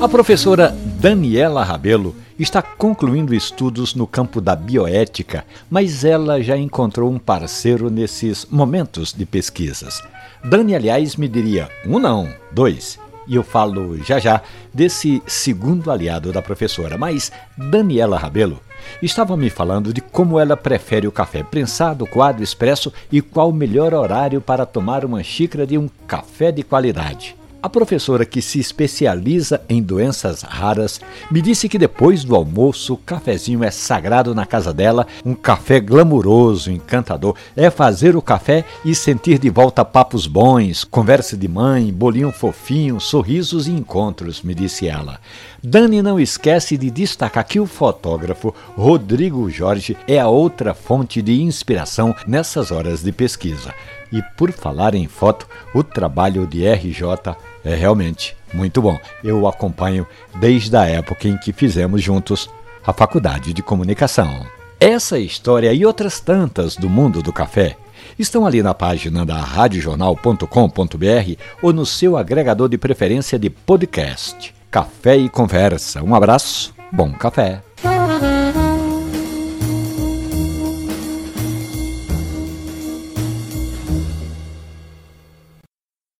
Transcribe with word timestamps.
A 0.00 0.08
professora 0.08 0.74
Daniela 0.98 1.62
Rabelo 1.62 2.16
está 2.38 2.62
concluindo 2.62 3.34
estudos 3.34 3.94
no 3.94 4.06
campo 4.06 4.40
da 4.40 4.56
bioética, 4.56 5.44
mas 5.68 6.06
ela 6.06 6.42
já 6.42 6.56
encontrou 6.56 7.10
um 7.10 7.18
parceiro 7.18 7.90
nesses 7.90 8.46
momentos 8.46 9.12
de 9.12 9.26
pesquisas. 9.26 10.02
Dani, 10.42 10.74
aliás, 10.74 11.16
me 11.16 11.28
diria 11.28 11.68
um 11.86 11.98
não, 11.98 12.26
dois. 12.50 12.98
E 13.28 13.34
eu 13.34 13.42
falo 13.42 14.02
já 14.02 14.18
já 14.18 14.40
desse 14.72 15.22
segundo 15.26 15.90
aliado 15.90 16.32
da 16.32 16.40
professora. 16.40 16.96
Mas 16.96 17.30
Daniela 17.54 18.16
Rabelo 18.16 18.58
estava 19.02 19.36
me 19.36 19.50
falando 19.50 19.92
de 19.92 20.00
como 20.00 20.40
ela 20.40 20.56
prefere 20.56 21.06
o 21.06 21.12
café 21.12 21.42
prensado, 21.42 22.06
coado, 22.06 22.42
expresso 22.42 22.90
e 23.12 23.20
qual 23.20 23.50
o 23.50 23.54
melhor 23.54 23.92
horário 23.92 24.40
para 24.40 24.64
tomar 24.64 25.04
uma 25.04 25.22
xícara 25.22 25.66
de 25.66 25.76
um 25.76 25.90
café 26.06 26.50
de 26.50 26.62
qualidade. 26.62 27.36
A 27.62 27.68
professora 27.68 28.24
que 28.24 28.40
se 28.40 28.58
especializa 28.58 29.60
em 29.68 29.82
doenças 29.82 30.40
raras 30.40 30.98
me 31.30 31.42
disse 31.42 31.68
que 31.68 31.78
depois 31.78 32.24
do 32.24 32.34
almoço 32.34 32.94
o 32.94 32.96
cafezinho 32.96 33.62
é 33.62 33.70
sagrado 33.70 34.34
na 34.34 34.46
casa 34.46 34.72
dela, 34.72 35.06
um 35.22 35.34
café 35.34 35.78
glamuroso, 35.78 36.72
encantador. 36.72 37.36
É 37.54 37.68
fazer 37.68 38.16
o 38.16 38.22
café 38.22 38.64
e 38.82 38.94
sentir 38.94 39.38
de 39.38 39.50
volta 39.50 39.84
papos 39.84 40.26
bons, 40.26 40.84
conversa 40.84 41.36
de 41.36 41.46
mãe, 41.46 41.92
bolinho 41.92 42.32
fofinho, 42.32 42.98
sorrisos 42.98 43.68
e 43.68 43.72
encontros, 43.72 44.40
me 44.40 44.54
disse 44.54 44.88
ela. 44.88 45.20
Dani 45.62 46.00
não 46.00 46.18
esquece 46.18 46.78
de 46.78 46.90
destacar 46.90 47.44
que 47.46 47.60
o 47.60 47.66
fotógrafo 47.66 48.54
Rodrigo 48.74 49.50
Jorge 49.50 49.98
é 50.08 50.18
a 50.18 50.28
outra 50.28 50.72
fonte 50.72 51.20
de 51.20 51.42
inspiração 51.42 52.16
nessas 52.26 52.70
horas 52.70 53.02
de 53.02 53.12
pesquisa. 53.12 53.74
E 54.12 54.22
por 54.36 54.50
falar 54.50 54.94
em 54.94 55.06
foto, 55.06 55.46
o 55.72 55.84
trabalho 55.84 56.46
de 56.46 56.66
RJ 56.66 57.36
é 57.64 57.74
realmente 57.74 58.36
muito 58.52 58.80
bom. 58.82 58.98
Eu 59.22 59.40
o 59.40 59.48
acompanho 59.48 60.06
desde 60.36 60.76
a 60.76 60.84
época 60.86 61.28
em 61.28 61.36
que 61.36 61.52
fizemos 61.52 62.02
juntos 62.02 62.50
a 62.86 62.92
Faculdade 62.92 63.52
de 63.52 63.62
Comunicação. 63.62 64.46
Essa 64.78 65.18
história 65.18 65.72
e 65.72 65.84
outras 65.84 66.20
tantas 66.20 66.76
do 66.76 66.88
mundo 66.88 67.22
do 67.22 67.32
café 67.32 67.76
estão 68.18 68.46
ali 68.46 68.62
na 68.62 68.74
página 68.74 69.24
da 69.26 69.38
radiojornal.com.br 69.38 71.34
ou 71.62 71.72
no 71.72 71.84
seu 71.84 72.16
agregador 72.16 72.68
de 72.68 72.78
preferência 72.78 73.38
de 73.38 73.50
podcast. 73.50 74.54
Café 74.70 75.16
e 75.16 75.28
Conversa. 75.28 76.02
Um 76.02 76.14
abraço, 76.14 76.74
bom 76.92 77.12
café. 77.12 77.69